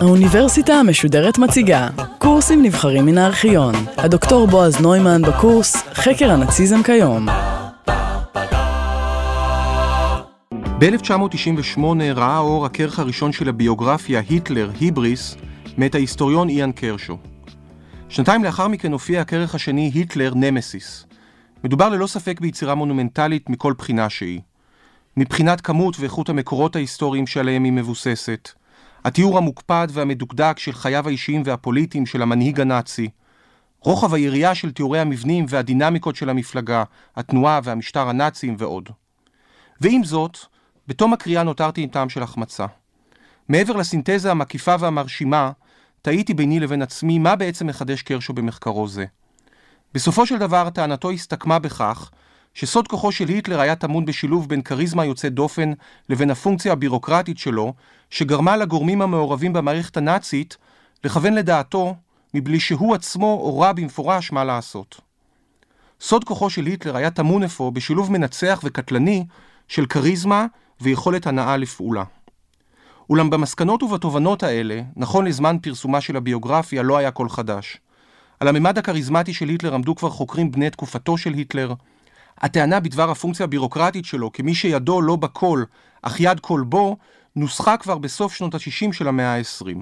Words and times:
האוניברסיטה 0.00 0.74
המשודרת 0.74 1.38
מציגה 1.38 1.88
קורסים 2.18 2.62
נבחרים 2.62 3.06
מן 3.06 3.18
הארכיון. 3.18 3.74
הדוקטור 3.96 4.46
בועז 4.46 4.80
נוימן 4.80 5.22
בקורס 5.22 5.76
חקר 5.76 6.30
הנאציזם 6.30 6.82
כיום. 6.82 7.26
ב-1998 10.78 11.80
ראה 12.14 12.38
אור 12.38 12.66
הכרך 12.66 12.98
הראשון 12.98 13.32
של 13.32 13.48
הביוגרפיה 13.48 14.22
היטלר, 14.28 14.70
היבריס, 14.80 15.36
מאת 15.78 15.94
ההיסטוריון 15.94 16.48
איאן 16.48 16.72
קרשו. 16.72 17.16
שנתיים 18.08 18.44
לאחר 18.44 18.68
מכן 18.68 18.92
הופיע 18.92 19.20
הכרך 19.20 19.54
השני 19.54 19.90
היטלר 19.94 20.32
נמסיס. 20.34 21.07
מדובר 21.64 21.88
ללא 21.88 22.06
ספק 22.06 22.40
ביצירה 22.40 22.74
מונומנטלית 22.74 23.50
מכל 23.50 23.72
בחינה 23.78 24.10
שהיא. 24.10 24.40
מבחינת 25.16 25.60
כמות 25.60 26.00
ואיכות 26.00 26.28
המקורות 26.28 26.76
ההיסטוריים 26.76 27.26
שעליהם 27.26 27.64
היא 27.64 27.72
מבוססת, 27.72 28.50
התיאור 29.04 29.38
המוקפד 29.38 29.88
והמדוקדק 29.90 30.58
של 30.58 30.72
חייו 30.72 31.08
האישיים 31.08 31.42
והפוליטיים 31.44 32.06
של 32.06 32.22
המנהיג 32.22 32.60
הנאצי, 32.60 33.08
רוחב 33.80 34.14
היריעה 34.14 34.54
של 34.54 34.72
תיאורי 34.72 35.00
המבנים 35.00 35.46
והדינמיקות 35.48 36.16
של 36.16 36.30
המפלגה, 36.30 36.84
התנועה 37.16 37.60
והמשטר 37.64 38.08
הנאציים 38.08 38.56
ועוד. 38.58 38.88
ועם 39.80 40.04
זאת, 40.04 40.38
בתום 40.86 41.12
הקריאה 41.12 41.42
נותרתי 41.42 41.82
עם 41.82 41.88
טעם 41.88 42.08
של 42.08 42.22
החמצה. 42.22 42.66
מעבר 43.48 43.76
לסינתזה 43.76 44.30
המקיפה 44.30 44.74
והמרשימה, 44.80 45.50
תהיתי 46.02 46.34
ביני 46.34 46.60
לבין 46.60 46.82
עצמי 46.82 47.18
מה 47.18 47.36
בעצם 47.36 47.66
מחדש 47.66 48.02
קרשו 48.02 48.32
במחקרו 48.32 48.88
זה. 48.88 49.04
בסופו 49.94 50.26
של 50.26 50.38
דבר 50.38 50.70
טענתו 50.70 51.10
הסתכמה 51.10 51.58
בכך 51.58 52.10
שסוד 52.54 52.88
כוחו 52.88 53.12
של 53.12 53.28
היטלר 53.28 53.60
היה 53.60 53.76
טמון 53.76 54.04
בשילוב 54.04 54.48
בין 54.48 54.62
כריזמה 54.62 55.04
יוצאת 55.04 55.34
דופן 55.34 55.72
לבין 56.08 56.30
הפונקציה 56.30 56.72
הבירוקרטית 56.72 57.38
שלו, 57.38 57.74
שגרמה 58.10 58.56
לגורמים 58.56 59.02
המעורבים 59.02 59.52
במערכת 59.52 59.96
הנאצית 59.96 60.56
לכוון 61.04 61.34
לדעתו 61.34 61.94
מבלי 62.34 62.60
שהוא 62.60 62.94
עצמו 62.94 63.26
הורה 63.26 63.72
במפורש 63.72 64.32
מה 64.32 64.44
לעשות. 64.44 65.00
סוד 66.00 66.24
כוחו 66.24 66.50
של 66.50 66.66
היטלר 66.66 66.96
היה 66.96 67.10
טמון 67.10 67.42
אפוא 67.42 67.70
בשילוב 67.70 68.12
מנצח 68.12 68.60
וקטלני 68.64 69.26
של 69.68 69.86
כריזמה 69.86 70.46
ויכולת 70.80 71.26
הנאה 71.26 71.56
לפעולה. 71.56 72.04
אולם 73.10 73.30
במסקנות 73.30 73.82
ובתובנות 73.82 74.42
האלה, 74.42 74.80
נכון 74.96 75.26
לזמן 75.26 75.56
פרסומה 75.62 76.00
של 76.00 76.16
הביוגרפיה, 76.16 76.82
לא 76.82 76.96
היה 76.96 77.10
כל 77.10 77.28
חדש. 77.28 77.78
על 78.40 78.48
הממד 78.48 78.78
הכריזמטי 78.78 79.34
של 79.34 79.48
היטלר 79.48 79.74
עמדו 79.74 79.94
כבר 79.94 80.10
חוקרים 80.10 80.50
בני 80.50 80.70
תקופתו 80.70 81.18
של 81.18 81.34
היטלר. 81.34 81.72
הטענה 82.38 82.80
בדבר 82.80 83.10
הפונקציה 83.10 83.44
הבירוקרטית 83.44 84.04
שלו, 84.04 84.32
כמי 84.32 84.54
שידו 84.54 85.02
לא 85.02 85.16
בכל, 85.16 85.64
אך 86.02 86.20
יד 86.20 86.40
כל 86.40 86.64
בו, 86.66 86.96
נוסחה 87.36 87.76
כבר 87.76 87.98
בסוף 87.98 88.34
שנות 88.34 88.54
ה-60 88.54 88.92
של 88.92 89.08
המאה 89.08 89.36
ה-20. 89.36 89.76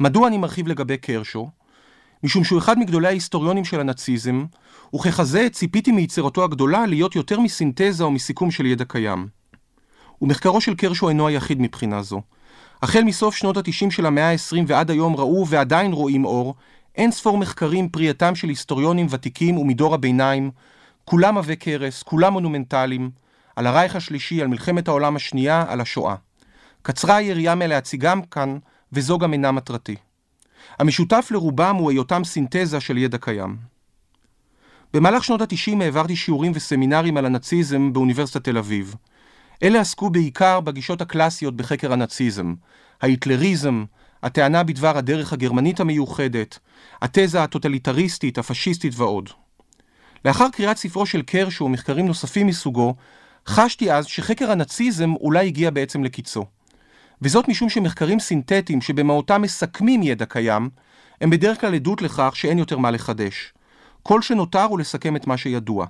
מדוע 0.00 0.28
אני 0.28 0.38
מרחיב 0.38 0.68
לגבי 0.68 0.96
קרשו? 0.96 1.50
משום 2.22 2.44
שהוא 2.44 2.58
אחד 2.58 2.78
מגדולי 2.78 3.08
ההיסטוריונים 3.08 3.64
של 3.64 3.80
הנאציזם, 3.80 4.44
וככזה 4.94 5.48
ציפיתי 5.52 5.92
מיצירתו 5.92 6.44
הגדולה 6.44 6.86
להיות 6.86 7.16
יותר 7.16 7.40
מסינתזה 7.40 8.04
או 8.04 8.10
מסיכום 8.10 8.50
של 8.50 8.66
ידע 8.66 8.84
קיים. 8.84 9.28
ומחקרו 10.22 10.60
של 10.60 10.74
קרשו 10.74 11.08
אינו 11.08 11.26
היחיד 11.26 11.60
מבחינה 11.60 12.02
זו. 12.02 12.22
החל 12.82 13.02
מסוף 13.02 13.36
שנות 13.36 13.56
ה-90 13.56 13.90
של 13.90 14.06
המאה 14.06 14.30
ה-20 14.30 14.56
ועד 14.66 14.90
היום 14.90 15.16
ראו 15.16 15.46
ועדיין 15.48 15.92
רואים 15.92 16.24
אור 16.24 16.54
אין 16.96 17.10
ספור 17.10 17.38
מחקרים 17.38 17.88
פרייתם 17.88 18.34
של 18.34 18.48
היסטוריונים 18.48 19.06
ותיקים 19.10 19.58
ומדור 19.58 19.94
הביניים, 19.94 20.50
כולם 21.04 21.38
עבי 21.38 21.56
כרס, 21.56 22.02
כולם 22.02 22.32
מונומנטליים, 22.32 23.10
על 23.56 23.66
הרייך 23.66 23.96
השלישי, 23.96 24.42
על 24.42 24.48
מלחמת 24.48 24.88
העולם 24.88 25.16
השנייה, 25.16 25.64
על 25.68 25.80
השואה. 25.80 26.14
קצרה 26.82 27.16
היריעה 27.16 27.54
מלהציגם 27.54 28.22
כאן, 28.22 28.58
וזו 28.92 29.18
גם 29.18 29.32
אינה 29.32 29.52
מטרתי. 29.52 29.96
המשותף 30.78 31.28
לרובם 31.30 31.76
הוא 31.76 31.90
היותם 31.90 32.24
סינתזה 32.24 32.80
של 32.80 32.98
ידע 32.98 33.18
קיים. 33.18 33.56
במהלך 34.92 35.24
שנות 35.24 35.40
ה-90 35.40 35.82
העברתי 35.82 36.16
שיעורים 36.16 36.52
וסמינרים 36.54 37.16
על 37.16 37.26
הנאציזם 37.26 37.92
באוניברסיטת 37.92 38.44
תל 38.44 38.58
אביב. 38.58 38.94
אלה 39.62 39.80
עסקו 39.80 40.10
בעיקר 40.10 40.60
בגישות 40.60 41.00
הקלאסיות 41.00 41.56
בחקר 41.56 41.92
הנאציזם, 41.92 42.54
ההיטלריזם, 43.02 43.84
הטענה 44.24 44.62
בדבר 44.62 44.98
הדרך 44.98 45.32
הגרמנית 45.32 45.80
המיוחדת, 45.80 46.58
התזה 47.02 47.42
הטוטליטריסטית, 47.42 48.38
הפשיסטית 48.38 48.92
ועוד. 48.96 49.30
לאחר 50.24 50.48
קריאת 50.52 50.76
ספרו 50.76 51.06
של 51.06 51.22
קרשו 51.22 51.64
ומחקרים 51.64 52.06
נוספים 52.06 52.46
מסוגו, 52.46 52.94
חשתי 53.46 53.92
אז 53.92 54.06
שחקר 54.06 54.50
הנאציזם 54.50 55.14
אולי 55.14 55.46
הגיע 55.46 55.70
בעצם 55.70 56.04
לקיצו. 56.04 56.44
וזאת 57.22 57.48
משום 57.48 57.68
שמחקרים 57.68 58.20
סינתטיים 58.20 58.80
שבמהותם 58.80 59.42
מסכמים 59.42 60.02
ידע 60.02 60.26
קיים, 60.26 60.70
הם 61.20 61.30
בדרך 61.30 61.60
כלל 61.60 61.74
עדות 61.74 62.02
לכך 62.02 62.32
שאין 62.36 62.58
יותר 62.58 62.78
מה 62.78 62.90
לחדש. 62.90 63.52
כל 64.02 64.22
שנותר 64.22 64.62
הוא 64.64 64.78
לסכם 64.78 65.16
את 65.16 65.26
מה 65.26 65.36
שידוע. 65.36 65.86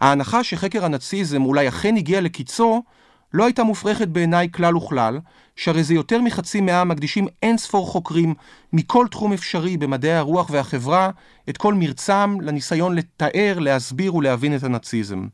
ההנחה 0.00 0.44
שחקר 0.44 0.84
הנאציזם 0.84 1.44
אולי 1.44 1.68
אכן 1.68 1.96
הגיע 1.96 2.20
לקיצו, 2.20 2.82
לא 3.34 3.44
הייתה 3.44 3.64
מופרכת 3.64 4.08
בעיניי 4.08 4.48
כלל 4.52 4.76
וכלל, 4.76 5.20
שהרי 5.56 5.84
זה 5.84 5.94
יותר 5.94 6.20
מחצי 6.20 6.60
מאה 6.60 6.84
מקדישים 6.84 7.26
אין 7.42 7.58
ספור 7.58 7.86
חוקרים 7.86 8.34
מכל 8.72 9.06
תחום 9.10 9.32
אפשרי 9.32 9.76
במדעי 9.76 10.12
הרוח 10.12 10.50
והחברה, 10.50 11.10
את 11.48 11.56
כל 11.56 11.74
מרצם 11.74 12.36
לניסיון 12.40 12.94
לתאר, 12.94 13.58
להסביר 13.58 14.14
ולהבין 14.14 14.56
את 14.56 14.62
הנאציזם. 14.62 15.26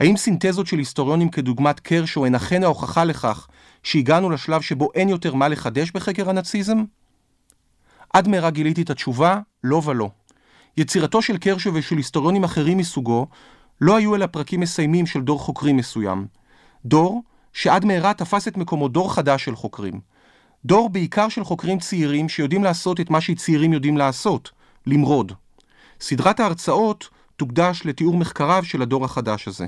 האם 0.00 0.16
סינתזות 0.16 0.66
של 0.66 0.78
היסטוריונים 0.78 1.28
כדוגמת 1.28 1.80
קרשו 1.80 2.26
הן 2.26 2.34
אכן 2.34 2.64
ההוכחה 2.64 3.04
לכך 3.04 3.48
שהגענו 3.82 4.30
לשלב 4.30 4.60
שבו 4.60 4.88
אין 4.94 5.08
יותר 5.08 5.34
מה 5.34 5.48
לחדש 5.48 5.90
בחקר 5.90 6.30
הנאציזם? 6.30 6.84
עד 8.12 8.28
מהרה 8.28 8.50
גיליתי 8.50 8.82
את 8.82 8.90
התשובה, 8.90 9.40
לא 9.64 9.82
ולא. 9.84 10.10
יצירתו 10.76 11.22
של 11.22 11.38
קרשו 11.38 11.74
ושל 11.74 11.96
היסטוריונים 11.96 12.44
אחרים 12.44 12.78
מסוגו 12.78 13.26
לא 13.80 13.96
היו 13.96 14.14
אלא 14.14 14.26
פרקים 14.26 14.60
מסיימים 14.60 15.06
של 15.06 15.20
דור 15.20 15.40
חוקרים 15.40 15.76
מסוים. 15.76 16.26
דור 16.84 17.22
שעד 17.52 17.84
מהרה 17.84 18.14
תפס 18.14 18.48
את 18.48 18.56
מקומו 18.56 18.88
דור 18.88 19.14
חדש 19.14 19.44
של 19.44 19.56
חוקרים. 19.56 20.00
דור 20.64 20.88
בעיקר 20.90 21.28
של 21.28 21.44
חוקרים 21.44 21.78
צעירים 21.78 22.28
שיודעים 22.28 22.64
לעשות 22.64 23.00
את 23.00 23.10
מה 23.10 23.20
שצעירים 23.20 23.72
יודעים 23.72 23.96
לעשות, 23.96 24.50
למרוד. 24.86 25.32
סדרת 26.00 26.40
ההרצאות 26.40 27.08
תוקדש 27.36 27.82
לתיאור 27.84 28.16
מחקריו 28.16 28.64
של 28.64 28.82
הדור 28.82 29.04
החדש 29.04 29.48
הזה. 29.48 29.66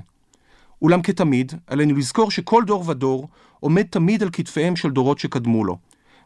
אולם 0.82 1.02
כתמיד, 1.02 1.52
עלינו 1.66 1.96
לזכור 1.96 2.30
שכל 2.30 2.64
דור 2.66 2.88
ודור 2.88 3.28
עומד 3.60 3.82
תמיד 3.82 4.22
על 4.22 4.30
כתפיהם 4.32 4.76
של 4.76 4.90
דורות 4.90 5.18
שקדמו 5.18 5.64
לו. 5.64 5.78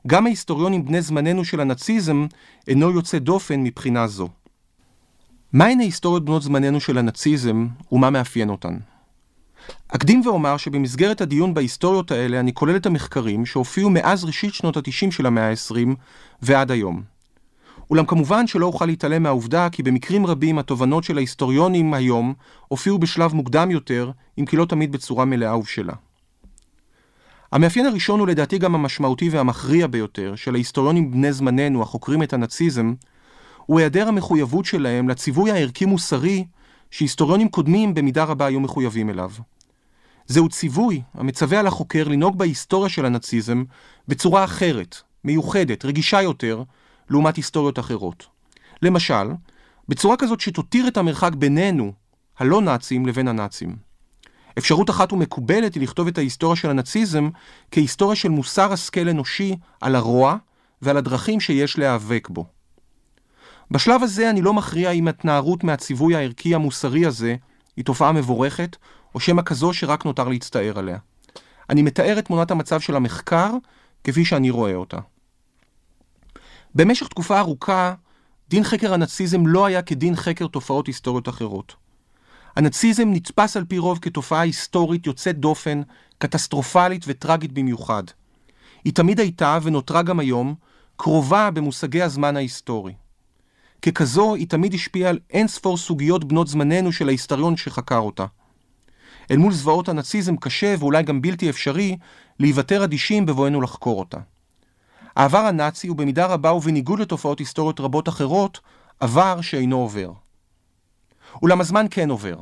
גם 0.06 0.26
ההיסטוריונים 0.26 0.84
בני 0.84 1.02
זמננו 1.02 1.44
של 1.44 1.60
הנאציזם 1.60 2.26
אינו 2.68 2.90
יוצא 2.90 3.18
דופן 3.18 3.62
מבחינה 3.62 4.06
זו. 4.06 4.28
מהן 5.52 5.80
ההיסטוריות 5.80 6.24
בנות 6.24 6.42
זמננו 6.42 6.80
של 6.80 6.98
הנאציזם 6.98 7.66
ומה 7.92 8.10
מאפיין 8.10 8.50
אותן? 8.50 8.76
אקדים 9.88 10.22
ואומר 10.26 10.56
שבמסגרת 10.56 11.20
הדיון 11.20 11.54
בהיסטוריות 11.54 12.10
האלה 12.10 12.40
אני 12.40 12.54
כולל 12.54 12.76
את 12.76 12.86
המחקרים 12.86 13.46
שהופיעו 13.46 13.90
מאז 13.90 14.24
ראשית 14.24 14.54
שנות 14.54 14.76
ה-90 14.76 15.10
של 15.10 15.26
המאה 15.26 15.50
ה-20 15.50 15.88
ועד 16.42 16.70
היום. 16.70 17.02
אולם 17.90 18.06
כמובן 18.06 18.46
שלא 18.46 18.66
אוכל 18.66 18.86
להתעלם 18.86 19.22
מהעובדה 19.22 19.68
כי 19.72 19.82
במקרים 19.82 20.26
רבים 20.26 20.58
התובנות 20.58 21.04
של 21.04 21.16
ההיסטוריונים 21.16 21.94
היום 21.94 22.34
הופיעו 22.68 22.98
בשלב 22.98 23.34
מוקדם 23.34 23.70
יותר, 23.70 24.10
אם 24.38 24.46
כי 24.46 24.56
לא 24.56 24.64
תמיד 24.64 24.92
בצורה 24.92 25.24
מלאה 25.24 25.56
ובשלה. 25.56 25.92
המאפיין 27.52 27.86
הראשון 27.86 28.20
הוא 28.20 28.28
לדעתי 28.28 28.58
גם 28.58 28.74
המשמעותי 28.74 29.28
והמכריע 29.28 29.86
ביותר 29.86 30.34
של 30.36 30.54
ההיסטוריונים 30.54 31.10
בני 31.10 31.32
זמננו 31.32 31.82
החוקרים 31.82 32.22
את 32.22 32.32
הנאציזם, 32.32 32.94
הוא 33.66 33.80
היעדר 33.80 34.08
המחויבות 34.08 34.64
שלהם 34.64 35.08
לציווי 35.08 35.50
הערכי-מוסרי 35.50 36.44
שהיסטוריונים 36.90 37.48
קודמים 37.48 37.94
במידה 37.94 38.24
רבה 38.24 38.46
היו 38.46 38.60
מחויבים 38.60 39.10
אליו. 39.10 39.30
זהו 40.26 40.48
ציווי 40.48 41.02
המצווה 41.14 41.60
על 41.60 41.66
החוקר 41.66 42.08
לנהוג 42.08 42.38
בהיסטוריה 42.38 42.88
של 42.88 43.06
הנאציזם 43.06 43.64
בצורה 44.08 44.44
אחרת, 44.44 44.96
מיוחדת, 45.24 45.84
רגישה 45.84 46.22
יותר, 46.22 46.62
לעומת 47.10 47.36
היסטוריות 47.36 47.78
אחרות. 47.78 48.26
למשל, 48.82 49.28
בצורה 49.88 50.16
כזאת 50.16 50.40
שתותיר 50.40 50.88
את 50.88 50.96
המרחק 50.96 51.34
בינינו, 51.34 51.92
הלא 52.38 52.62
נאצים, 52.62 53.06
לבין 53.06 53.28
הנאצים. 53.28 53.76
אפשרות 54.58 54.90
אחת 54.90 55.12
ומקובלת 55.12 55.74
היא 55.74 55.82
לכתוב 55.82 56.08
את 56.08 56.18
ההיסטוריה 56.18 56.56
של 56.56 56.70
הנאציזם 56.70 57.28
כהיסטוריה 57.70 58.16
של 58.16 58.28
מוסר 58.28 58.72
השכל 58.72 59.08
אנושי 59.08 59.56
על 59.80 59.94
הרוע 59.94 60.36
ועל 60.82 60.96
הדרכים 60.96 61.40
שיש 61.40 61.78
להיאבק 61.78 62.28
בו. 62.30 62.59
בשלב 63.70 64.02
הזה 64.02 64.30
אני 64.30 64.42
לא 64.42 64.54
מכריע 64.54 64.90
אם 64.90 65.08
התנערות 65.08 65.64
מהציווי 65.64 66.16
הערכי 66.16 66.54
המוסרי 66.54 67.06
הזה 67.06 67.36
היא 67.76 67.84
תופעה 67.84 68.12
מבורכת, 68.12 68.76
או 69.14 69.20
שמא 69.20 69.42
כזו 69.42 69.72
שרק 69.72 70.04
נותר 70.04 70.28
להצטער 70.28 70.78
עליה. 70.78 70.98
אני 71.70 71.82
מתאר 71.82 72.18
את 72.18 72.24
תמונת 72.24 72.50
המצב 72.50 72.80
של 72.80 72.96
המחקר 72.96 73.50
כפי 74.04 74.24
שאני 74.24 74.50
רואה 74.50 74.74
אותה. 74.74 74.98
במשך 76.74 77.08
תקופה 77.08 77.38
ארוכה, 77.38 77.94
דין 78.48 78.64
חקר 78.64 78.94
הנאציזם 78.94 79.46
לא 79.46 79.66
היה 79.66 79.82
כדין 79.82 80.16
חקר 80.16 80.46
תופעות 80.46 80.86
היסטוריות 80.86 81.28
אחרות. 81.28 81.74
הנאציזם 82.56 83.08
נתפס 83.12 83.56
על 83.56 83.64
פי 83.64 83.78
רוב 83.78 83.98
כתופעה 84.02 84.40
היסטורית 84.40 85.06
יוצאת 85.06 85.38
דופן, 85.38 85.82
קטסטרופלית 86.18 87.04
וטרגית 87.06 87.52
במיוחד. 87.52 88.02
היא 88.84 88.92
תמיד 88.94 89.20
הייתה, 89.20 89.58
ונותרה 89.62 90.02
גם 90.02 90.20
היום, 90.20 90.54
קרובה 90.96 91.50
במושגי 91.50 92.02
הזמן 92.02 92.36
ההיסטורי. 92.36 92.92
ככזו, 93.82 94.34
היא 94.34 94.48
תמיד 94.48 94.74
השפיעה 94.74 95.10
על 95.10 95.18
אין 95.30 95.48
ספור 95.48 95.76
סוגיות 95.76 96.24
בנות 96.24 96.48
זמננו 96.48 96.92
של 96.92 97.08
ההיסטוריון 97.08 97.56
שחקר 97.56 97.98
אותה. 97.98 98.26
אל 99.30 99.36
מול 99.36 99.52
זוועות 99.52 99.88
הנאציזם 99.88 100.36
קשה, 100.36 100.74
ואולי 100.78 101.02
גם 101.02 101.22
בלתי 101.22 101.50
אפשרי, 101.50 101.96
להיוותר 102.40 102.84
אדישים 102.84 103.26
בבואנו 103.26 103.60
לחקור 103.60 103.98
אותה. 103.98 104.18
העבר 105.16 105.38
הנאצי 105.38 105.88
הוא 105.88 105.96
במידה 105.96 106.26
רבה 106.26 106.52
ובניגוד 106.52 107.00
לתופעות 107.00 107.38
היסטוריות 107.38 107.80
רבות 107.80 108.08
אחרות, 108.08 108.60
עבר 109.00 109.40
שאינו 109.40 109.76
עובר. 109.76 110.12
אולם 111.42 111.60
הזמן 111.60 111.86
כן 111.90 112.10
עובר. 112.10 112.36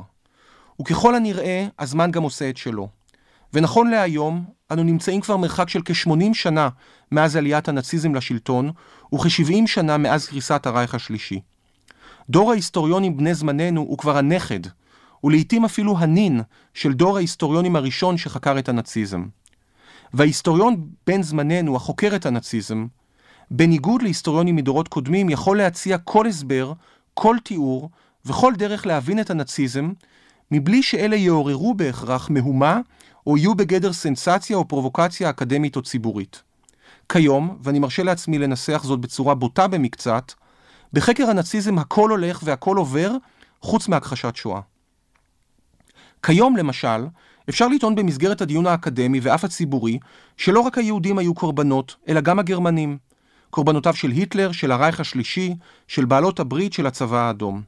וככל 0.81 1.15
הנראה, 1.15 1.67
הזמן 1.79 2.11
גם 2.11 2.23
עושה 2.23 2.49
את 2.49 2.57
שלו. 2.57 2.98
ונכון 3.53 3.89
להיום, 3.89 4.45
אנו 4.71 4.83
נמצאים 4.83 5.21
כבר 5.21 5.37
מרחק 5.37 5.69
של 5.69 5.81
כ-80 5.85 6.33
שנה 6.33 6.69
מאז 7.11 7.35
עליית 7.35 7.67
הנאציזם 7.67 8.15
לשלטון, 8.15 8.71
וכ-70 9.13 9.53
שנה 9.65 9.97
מאז 9.97 10.27
קריסת 10.27 10.65
הרייך 10.65 10.95
השלישי. 10.95 11.39
דור 12.29 12.51
ההיסטוריונים 12.51 13.17
בני 13.17 13.33
זמננו 13.33 13.81
הוא 13.81 13.97
כבר 13.97 14.17
הנכד, 14.17 14.59
ולעיתים 15.23 15.65
אפילו 15.65 15.97
הנין 15.97 16.41
של 16.73 16.93
דור 16.93 17.17
ההיסטוריונים 17.17 17.75
הראשון 17.75 18.17
שחקר 18.17 18.59
את 18.59 18.69
הנאציזם. 18.69 19.25
וההיסטוריון 20.13 20.87
בן 21.07 21.21
זמננו, 21.21 21.75
החוקר 21.75 22.15
את 22.15 22.25
הנאציזם, 22.25 22.87
בניגוד 23.51 24.01
להיסטוריונים 24.01 24.55
מדורות 24.55 24.87
קודמים, 24.87 25.29
יכול 25.29 25.57
להציע 25.57 25.97
כל 25.97 26.27
הסבר, 26.27 26.73
כל 27.13 27.35
תיאור 27.43 27.89
וכל 28.25 28.53
דרך 28.57 28.85
להבין 28.85 29.19
את 29.19 29.29
הנאציזם, 29.29 29.91
מבלי 30.51 30.83
שאלה 30.83 31.15
יעוררו 31.15 31.73
בהכרח 31.73 32.29
מהומה 32.29 32.79
או 33.27 33.37
יהיו 33.37 33.55
בגדר 33.55 33.93
סנסציה 33.93 34.57
או 34.57 34.67
פרובוקציה 34.67 35.29
אקדמית 35.29 35.75
או 35.75 35.81
ציבורית. 35.81 36.43
כיום, 37.09 37.57
ואני 37.61 37.79
מרשה 37.79 38.03
לעצמי 38.03 38.37
לנסח 38.37 38.81
זאת 38.85 38.99
בצורה 38.99 39.35
בוטה 39.35 39.67
במקצת, 39.67 40.33
בחקר 40.93 41.29
הנאציזם 41.29 41.77
הכל 41.77 42.09
הולך 42.09 42.39
והכל 42.43 42.77
עובר, 42.77 43.11
חוץ 43.61 43.87
מהכחשת 43.87 44.35
שואה. 44.35 44.61
כיום, 46.23 46.57
למשל, 46.57 47.07
אפשר 47.49 47.67
לטעון 47.67 47.95
במסגרת 47.95 48.41
הדיון 48.41 48.67
האקדמי 48.67 49.19
ואף 49.19 49.43
הציבורי, 49.43 49.99
שלא 50.37 50.59
רק 50.59 50.77
היהודים 50.77 51.17
היו 51.17 51.33
קורבנות, 51.33 51.95
אלא 52.07 52.21
גם 52.21 52.39
הגרמנים. 52.39 52.97
קורבנותיו 53.49 53.93
של 53.93 54.11
היטלר, 54.11 54.51
של 54.51 54.71
הרייך 54.71 54.99
השלישי, 54.99 55.55
של 55.87 56.05
בעלות 56.05 56.39
הברית, 56.39 56.73
של 56.73 56.87
הצבא 56.87 57.17
האדום. 57.17 57.61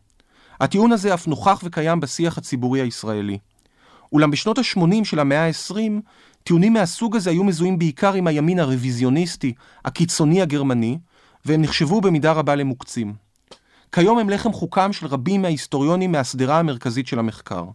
הטיעון 0.59 0.91
הזה 0.91 1.13
אף 1.13 1.27
נוכח 1.27 1.61
וקיים 1.63 1.99
בשיח 1.99 2.37
הציבורי 2.37 2.81
הישראלי. 2.81 3.37
אולם 4.11 4.31
בשנות 4.31 4.57
ה-80 4.57 5.03
של 5.03 5.19
המאה 5.19 5.47
ה-20, 5.47 5.75
טיעונים 6.43 6.73
מהסוג 6.73 7.15
הזה 7.15 7.29
היו 7.29 7.43
מזוהים 7.43 7.79
בעיקר 7.79 8.13
עם 8.13 8.27
הימין 8.27 8.59
הרוויזיוניסטי, 8.59 9.53
הקיצוני 9.85 10.41
הגרמני, 10.41 10.97
והם 11.45 11.61
נחשבו 11.61 12.01
במידה 12.01 12.31
רבה 12.31 12.55
למוקצים. 12.55 13.13
כיום 13.91 14.19
הם 14.19 14.29
לחם 14.29 14.53
חוקם 14.53 14.93
של 14.93 15.07
רבים 15.07 15.41
מההיסטוריונים 15.41 16.11
מהשדרה 16.11 16.59
המרכזית 16.59 17.07
של 17.07 17.19
המחקר. 17.19 17.65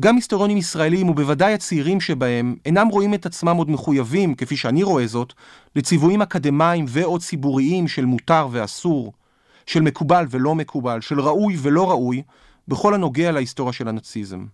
גם 0.00 0.16
היסטוריונים 0.16 0.56
ישראלים, 0.56 1.08
ובוודאי 1.08 1.54
הצעירים 1.54 2.00
שבהם, 2.00 2.56
אינם 2.64 2.88
רואים 2.88 3.14
את 3.14 3.26
עצמם 3.26 3.56
עוד 3.56 3.70
מחויבים, 3.70 4.34
כפי 4.34 4.56
שאני 4.56 4.82
רואה 4.82 5.06
זאת, 5.06 5.32
לציוויים 5.76 6.22
אקדמיים 6.22 6.84
ו/או 6.88 7.18
ציבוריים 7.18 7.88
של 7.88 8.04
מותר 8.04 8.48
ואסור, 8.50 9.12
של 9.66 9.80
מקובל 9.80 10.26
ולא 10.30 10.54
מקובל, 10.54 11.00
של 11.00 11.20
ראוי 11.20 11.56
ולא 11.62 11.90
ראוי, 11.90 12.22
בכל 12.68 12.94
הנוגע 12.94 13.32
להיסטוריה 13.32 13.72
של 13.72 13.88
הנאציזם. 13.88 14.46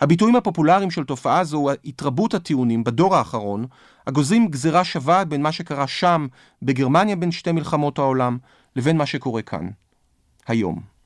הביטויים 0.00 0.36
הפופולריים 0.36 0.90
של 0.90 1.04
תופעה 1.04 1.44
זו 1.44 1.56
הוא 1.56 1.70
התרבות 1.84 2.34
הטיעונים 2.34 2.84
בדור 2.84 3.16
האחרון, 3.16 3.66
הגוזים 4.06 4.48
גזירה 4.48 4.84
שווה 4.84 5.24
בין 5.24 5.42
מה 5.42 5.52
שקרה 5.52 5.86
שם, 5.86 6.26
בגרמניה 6.62 7.16
בין 7.16 7.30
שתי 7.30 7.52
מלחמות 7.52 7.98
העולם, 7.98 8.38
לבין 8.76 8.96
מה 8.96 9.06
שקורה 9.06 9.42
כאן, 9.42 9.68
היום. 10.46 10.96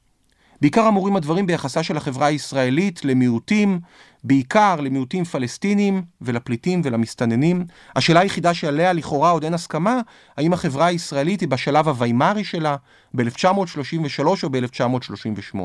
בעיקר 0.60 0.88
אמורים 0.88 1.16
הדברים 1.16 1.46
ביחסה 1.46 1.82
של 1.82 1.96
החברה 1.96 2.26
הישראלית 2.26 3.04
למיעוטים, 3.04 3.81
בעיקר 4.25 4.81
למיעוטים 4.81 5.25
פלסטינים 5.25 6.02
ולפליטים 6.20 6.81
ולמסתננים. 6.84 7.64
השאלה 7.96 8.20
היחידה 8.20 8.54
שעליה 8.54 8.92
לכאורה 8.92 9.31
עוד 9.31 9.44
אין 9.44 9.54
הסכמה, 9.54 10.00
האם 10.37 10.52
החברה 10.52 10.87
הישראלית 10.87 11.40
היא 11.40 11.48
בשלב 11.48 11.88
הוויימרי 11.88 12.44
שלה 12.44 12.76
ב-1933 13.14 14.25
או 14.42 14.50
ב-1938. 14.50 15.58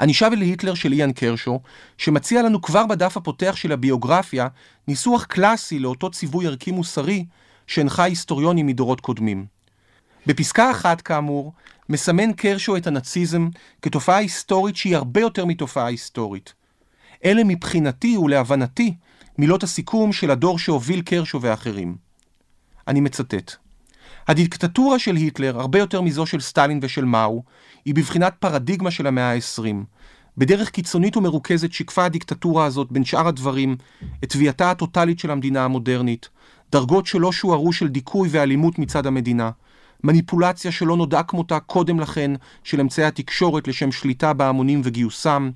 אני 0.00 0.14
שב 0.14 0.30
אל 0.32 0.40
היטלר 0.40 0.74
של 0.74 0.92
איאן 0.92 1.12
קרשו, 1.12 1.60
שמציע 1.98 2.42
לנו 2.42 2.62
כבר 2.62 2.86
בדף 2.86 3.16
הפותח 3.16 3.56
של 3.56 3.72
הביוגרפיה 3.72 4.48
ניסוח 4.88 5.24
קלאסי 5.24 5.78
לאותו 5.78 6.10
ציווי 6.10 6.46
ערכי 6.46 6.70
מוסרי 6.70 7.24
שהנחה 7.66 8.04
היסטוריונים 8.04 8.66
מדורות 8.66 9.00
קודמים. 9.00 9.46
בפסקה 10.26 10.70
אחת, 10.70 11.00
כאמור, 11.00 11.52
מסמן 11.88 12.32
קרשו 12.32 12.76
את 12.76 12.86
הנאציזם 12.86 13.48
כתופעה 13.82 14.16
היסטורית 14.16 14.76
שהיא 14.76 14.96
הרבה 14.96 15.20
יותר 15.20 15.44
מתופעה 15.44 15.86
היסטורית. 15.86 16.54
אלה 17.24 17.44
מבחינתי 17.44 18.16
ולהבנתי 18.16 18.94
מילות 19.38 19.62
הסיכום 19.62 20.12
של 20.12 20.30
הדור 20.30 20.58
שהוביל 20.58 21.02
קרשו 21.02 21.42
ואחרים. 21.42 21.96
אני 22.88 23.00
מצטט: 23.00 23.56
הדיקטטורה 24.28 24.98
של 24.98 25.16
היטלר, 25.16 25.60
הרבה 25.60 25.78
יותר 25.78 26.00
מזו 26.00 26.26
של 26.26 26.40
סטלין 26.40 26.78
ושל 26.82 27.04
מאו, 27.04 27.42
היא 27.84 27.94
בבחינת 27.94 28.34
פרדיגמה 28.38 28.90
של 28.90 29.06
המאה 29.06 29.32
ה-20. 29.32 29.74
בדרך 30.38 30.70
קיצונית 30.70 31.16
ומרוכזת 31.16 31.72
שיקפה 31.72 32.04
הדיקטטורה 32.04 32.64
הזאת, 32.64 32.92
בין 32.92 33.04
שאר 33.04 33.28
הדברים, 33.28 33.76
את 34.24 34.28
תביעתה 34.28 34.70
הטוטלית 34.70 35.18
של 35.18 35.30
המדינה 35.30 35.64
המודרנית, 35.64 36.28
דרגות 36.72 37.06
שלא 37.06 37.32
שוערו 37.32 37.72
של 37.72 37.88
דיכוי 37.88 38.28
ואלימות 38.32 38.78
מצד 38.78 39.06
המדינה, 39.06 39.50
מניפולציה 40.04 40.72
שלא 40.72 40.96
נודעה 40.96 41.22
כמותה 41.22 41.60
קודם 41.60 42.00
לכן 42.00 42.30
של 42.64 42.80
אמצעי 42.80 43.04
התקשורת 43.04 43.68
לשם 43.68 43.92
שליטה 43.92 44.32
בהמונים 44.32 44.80
וגיוסם, 44.84 45.50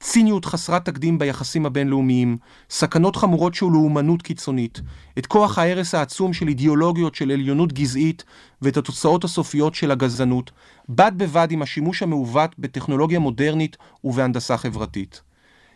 ציניות 0.00 0.44
חסרת 0.44 0.84
תקדים 0.84 1.18
ביחסים 1.18 1.66
הבינלאומיים, 1.66 2.36
סכנות 2.70 3.16
חמורות 3.16 3.54
של 3.54 3.66
לאומנות 3.66 4.22
קיצונית, 4.22 4.80
את 5.18 5.26
כוח 5.26 5.58
ההרס 5.58 5.94
העצום 5.94 6.32
של 6.32 6.48
אידיאולוגיות 6.48 7.14
של 7.14 7.30
עליונות 7.30 7.72
גזעית 7.72 8.24
ואת 8.62 8.76
התוצאות 8.76 9.24
הסופיות 9.24 9.74
של 9.74 9.90
הגזענות, 9.90 10.50
בד 10.88 11.12
בבד 11.16 11.48
עם 11.50 11.62
השימוש 11.62 12.02
המעוות 12.02 12.58
בטכנולוגיה 12.58 13.18
מודרנית 13.18 13.76
ובהנדסה 14.04 14.56
חברתית. 14.56 15.22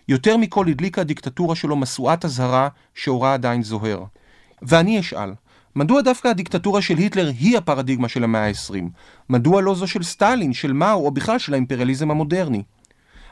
יותר 0.09 0.37
מכל 0.37 0.69
הדליקה 0.69 1.01
הדיקטטורה 1.01 1.55
שלו 1.55 1.77
משואת 1.77 2.25
אזהרה 2.25 2.69
שאורה 2.95 3.35
עדיין 3.35 3.63
זוהר. 3.63 4.05
ואני 4.63 5.01
אשאל, 5.01 5.33
מדוע 5.77 6.01
דווקא 6.01 6.29
הדיקטטורה 6.29 6.83
של 6.83 6.99
היטלר 6.99 7.31
היא 7.39 7.59
הפרדיגמה 7.59 8.09
של 8.09 8.25
המאה 8.25 8.47
ה-20? 8.47 8.85
מדוע 9.29 9.63
לא 9.63 9.75
זו 9.75 9.87
של 9.87 10.03
סטלין, 10.03 10.53
של 10.53 10.73
מאו, 10.73 11.07
או 11.07 11.11
בכלל 11.11 11.39
של 11.39 11.53
האימפריאליזם 11.53 12.11
המודרני? 12.11 12.63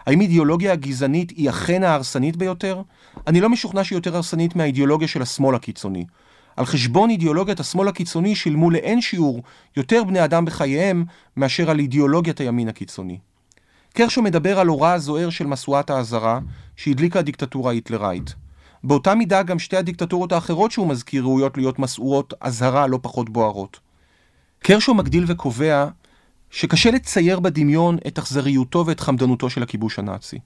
האם 0.07 0.21
אידיאולוגיה 0.21 0.73
הגזענית 0.73 1.31
היא 1.31 1.51
אכן 1.51 1.83
ההרסנית 1.83 2.37
ביותר? 2.37 2.83
אני 3.27 3.41
לא 3.41 3.49
משוכנע 3.49 3.85
שהיא 3.85 3.97
יותר 3.97 4.17
הרסנית 4.17 4.57
מהאידיאולוגיה 4.57 5.09
של 5.09 5.23
השמאל 5.23 5.55
הקיצוני. 5.55 6.05
על 6.57 6.67
חשבון 6.67 7.11
אידיאולוגיית 7.11 7.61
השמאל 7.61 7.89
הקיצוני 7.89 8.35
שילמו 8.35 8.71
לאין 8.71 9.01
שיעור 9.01 9.43
יותר 9.77 10.05
בני 10.05 10.25
אדם 10.25 10.45
בחייהם 10.45 11.05
מאשר 11.37 11.71
על 11.71 11.79
אידיאולוגיית 11.79 12.41
הימין 12.41 12.69
הקיצוני. 12.69 13.19
קרשו 13.95 14.23
מדבר 14.23 14.59
על 14.59 14.67
הוראה 14.67 14.99
זוהר 14.99 15.31
של 15.31 15.47
משואת 15.47 15.91
האזהרה 15.91 16.41
שהדליקה 16.77 17.19
הדיקטטורה 17.19 17.71
ההיטלראית. 17.71 18.35
באותה 18.85 19.15
מידה 19.15 19.43
גם 19.43 19.59
שתי 19.59 19.77
הדיקטטורות 19.77 20.33
האחרות 20.33 20.71
שהוא 20.71 20.89
מזכיר 20.89 21.23
ראויות 21.23 21.57
להיות 21.57 21.79
מסעורות 21.79 22.35
אזהרה 22.41 22.87
לא 22.87 22.99
פחות 23.03 23.31
בוערות. 23.31 23.81
קרשו 24.59 24.95
מגדיל 24.95 25.25
וקובע 25.27 25.87
שקשה 26.51 26.91
לצייר 26.91 27.41
בדמיון 27.41 27.99
את 28.07 28.19
אכזריותו 28.19 28.85
ואת 28.87 29.01
חמדנותו 29.01 29.51
של 29.51 29.63
הכיבוש 29.63 29.99
הנאצי. 29.99 30.39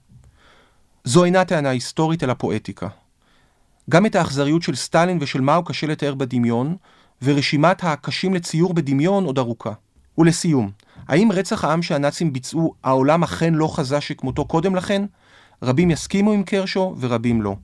זו 1.03 1.23
אינה 1.23 1.45
טענה 1.45 1.69
היסטורית 1.69 2.23
אלא 2.23 2.33
פואטיקה. 2.33 2.87
גם 3.89 4.05
את 4.05 4.15
האכזריות 4.15 4.61
של 4.61 4.75
סטלין 4.75 5.17
ושל 5.21 5.41
מאו 5.41 5.63
קשה 5.63 5.87
לתאר 5.87 6.15
בדמיון, 6.15 6.75
ורשימת 7.21 7.83
הקשים 7.83 8.33
לציור 8.33 8.73
בדמיון 8.73 9.25
עוד 9.25 9.37
ארוכה. 9.37 9.71
ולסיום, 10.17 10.71
האם 11.07 11.31
רצח 11.31 11.63
העם 11.63 11.81
שהנאצים 11.81 12.33
ביצעו, 12.33 12.73
העולם 12.83 13.23
אכן 13.23 13.53
לא 13.53 13.75
חזה 13.75 14.01
שכמותו 14.01 14.45
קודם 14.45 14.75
לכן? 14.75 15.05
רבים 15.63 15.91
יסכימו 15.91 16.31
עם 16.31 16.43
קרשו 16.43 16.95
ורבים 16.99 17.41
לא. 17.41 17.55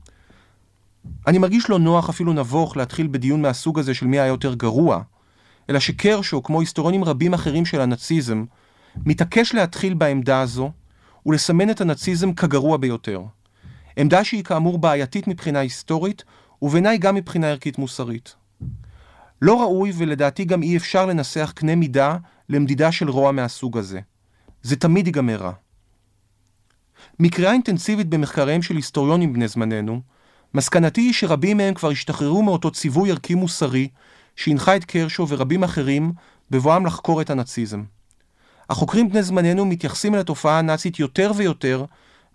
אני 1.28 1.38
מרגיש 1.38 1.70
לא 1.70 1.80
נוח, 1.80 2.10
אפילו 2.10 2.34
נבוך, 2.34 2.78
להתחיל 2.78 3.08
בדיון 3.12 3.42
מהסוג 3.42 3.80
הזה 3.80 3.94
של 3.94 4.08
מי 4.08 4.20
היה 4.20 4.28
יותר 4.28 4.54
גרוע, 4.54 5.02
אלא 5.70 5.80
שקרשו, 5.80 6.44
כמו 6.44 6.60
היסטוריונים 6.60 7.04
רבים 7.04 7.34
אחרים 7.34 7.66
של 7.66 7.82
הנאציזם, 7.82 8.46
מתעקש 9.06 9.54
להתחיל 9.54 9.94
בעמדה 9.94 10.42
הזו 10.42 10.72
ולסמן 11.26 11.70
את 11.70 11.82
הנאציזם 11.82 12.34
כגרוע 12.34 12.78
ביותר. 12.78 13.22
עמדה 13.98 14.24
שהיא 14.24 14.44
כאמור 14.44 14.78
בעייתית 14.78 15.28
מבחינה 15.28 15.60
היסטורית, 15.60 16.24
ובעיניי 16.62 16.98
גם 16.98 17.16
מבחינה 17.16 17.48
ערכית 17.48 17.78
מוסרית. 17.78 18.36
לא 19.42 19.62
ראוי 19.62 19.92
ולדעתי 19.98 20.46
גם 20.46 20.64
אי 20.64 20.78
אפשר 20.78 21.06
לנסח 21.06 21.52
קנה 21.56 21.76
מידה 21.76 22.18
למדידה 22.50 22.92
של 22.92 23.10
רוע 23.10 23.32
מהסוג 23.32 23.78
הזה. 23.78 24.00
זה 24.62 24.76
תמיד 24.76 25.08
ייגמר 25.08 25.38
רע. 25.38 25.52
מקריאה 27.20 27.54
אינטנסיבית 27.54 28.08
במחקריהם 28.10 28.62
של 28.62 28.76
היסטוריונים 28.76 29.34
בני 29.34 29.48
זמננו, 29.48 30.02
מסקנתי 30.54 31.02
היא 31.02 31.14
שרבים 31.14 31.58
מהם 31.58 31.74
כבר 31.74 31.90
השתחררו 31.90 32.44
מאותו 32.44 32.72
ציווי 32.72 33.12
ערכי 33.12 33.36
מוסרי 33.36 33.88
שהנחה 34.36 34.76
את 34.76 34.86
קרשו 34.86 35.28
ורבים 35.28 35.64
אחרים 35.64 36.14
בבואם 36.52 36.86
לחקור 36.86 37.22
את 37.22 37.30
הנאציזם. 37.30 37.84
החוקרים 38.70 39.10
בני 39.10 39.24
זמננו 39.24 39.66
מתייחסים 39.66 40.16
אל 40.16 40.20
התופעה 40.20 40.60
הנאצית 40.60 41.00
יותר 41.00 41.32
ויותר 41.36 41.86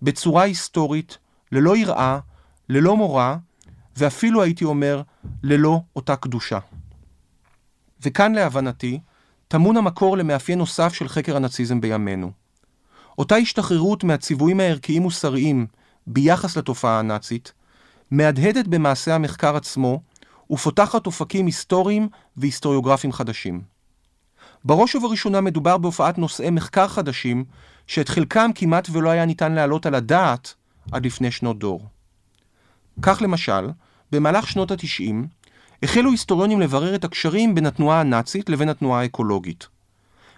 בצורה 0.03 0.43
היסטורית, 0.43 1.19
ללא 1.53 1.77
יראה, 1.77 2.19
ללא 2.69 2.97
מורא, 2.97 3.37
ואפילו 3.97 4.43
הייתי 4.43 4.65
אומר, 4.65 5.03
ללא 5.43 5.81
אותה 5.97 6.17
קדושה. 6.17 6.59
וכאן 8.03 8.33
להבנתי, 8.33 9.01
טמון 9.49 9.77
המקור 9.77 10.17
למאפיין 10.17 10.59
נוסף 10.59 10.95
של 10.95 11.09
חקר 11.09 11.37
הנאציזם 11.37 11.81
בימינו. 11.81 12.31
אותה 13.19 13.37
השתחררות 13.37 14.05
מהציוויים 14.05 14.61
הערכיים-מוסריים 14.61 15.67
ביחס 16.07 16.57
לתופעה 16.57 16.99
הנאצית, 16.99 17.53
מהדהדת 18.11 18.67
במעשה 18.67 19.15
המחקר 19.15 19.57
עצמו, 19.57 20.01
ופותחת 20.51 21.07
אופקים 21.07 21.47
היסטוריים 21.47 22.09
והיסטוריוגרפיים 22.37 23.13
חדשים. 23.13 23.61
בראש 24.65 24.95
ובראשונה 24.95 25.41
מדובר 25.41 25.79
בהופעת 25.79 26.19
נושאי 26.19 26.51
מחקר 26.51 26.89
חדשים, 26.89 27.45
שאת 27.87 28.09
חלקם 28.09 28.51
כמעט 28.55 28.89
ולא 28.93 29.11
היה 29.11 29.25
ניתן 29.25 29.53
להעלות 29.53 29.87
על 29.87 29.95
הדעת 29.95 30.55
עד 30.93 31.07
לפני 31.07 31.31
שנות 31.31 31.59
דור. 31.59 31.87
כך 33.03 33.23
למשל, 33.23 33.71
במהלך 34.13 34.49
שנות 34.49 34.71
התשעים, 34.71 35.27
החלו 35.83 36.11
היסטוריונים 36.11 36.61
לברר 36.61 36.95
את 36.95 37.05
הקשרים 37.05 37.55
בין 37.55 37.67
התנועה 37.67 38.01
הנאצית 38.01 38.49
לבין 38.49 38.69
התנועה 38.69 39.01
האקולוגית. 39.01 39.67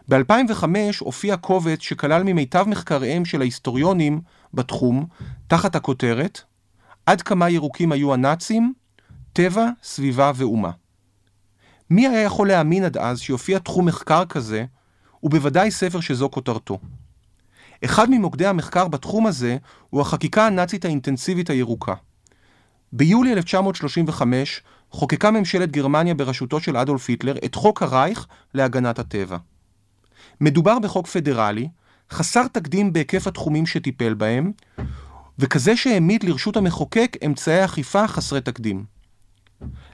ב-2005 0.09 0.65
הופיע 1.00 1.37
קובץ 1.37 1.81
שכלל 1.81 2.23
ממיטב 2.23 2.65
מחקריהם 2.69 3.25
של 3.25 3.41
ההיסטוריונים 3.41 4.21
בתחום, 4.55 5.07
תחת 5.47 5.77
הכותרת 5.77 6.41
עד 7.07 7.23
כמה 7.23 7.50
ירוקים 7.50 7.93
היו 7.93 8.15
הנאצים, 8.15 8.73
טבע, 9.38 9.68
סביבה 9.83 10.33
ואומה. 10.35 10.71
מי 11.90 12.09
היה 12.09 12.23
יכול 12.23 12.49
להאמין 12.49 12.85
עד 12.85 12.97
אז 12.97 13.21
שיופיע 13.21 13.59
תחום 13.59 13.87
מחקר 13.87 14.25
כזה, 14.25 14.64
ובוודאי 15.23 15.71
ספר 15.71 16.00
שזו 16.00 16.28
כותרתו. 16.30 16.78
אחד 17.85 18.11
ממוקדי 18.11 18.47
המחקר 18.47 18.88
בתחום 18.88 19.26
הזה 19.26 19.57
הוא 19.90 20.00
החקיקה 20.00 20.47
הנאצית 20.47 20.85
האינטנסיבית 20.85 21.50
הירוקה. 21.50 21.95
ביולי 22.92 23.33
1935 23.33 24.62
חוקקה 24.90 25.30
ממשלת 25.30 25.71
גרמניה 25.71 26.14
בראשותו 26.14 26.61
של 26.61 26.76
אדולף 26.76 27.09
היטלר 27.09 27.35
את 27.45 27.54
חוק 27.54 27.83
הרייך 27.83 28.26
להגנת 28.54 28.99
הטבע. 28.99 29.37
מדובר 30.40 30.78
בחוק 30.78 31.07
פדרלי, 31.07 31.68
חסר 32.11 32.47
תקדים 32.49 32.92
בהיקף 32.92 33.26
התחומים 33.26 33.66
שטיפל 33.66 34.14
בהם, 34.14 34.52
וכזה 35.38 35.76
שהעמיד 35.76 36.25
לרשות 36.25 36.57
המחוקק 36.57 37.16
אמצעי 37.26 37.64
אכיפה 37.64 38.09
חסרי 38.09 38.40
תקדים. 38.40 38.98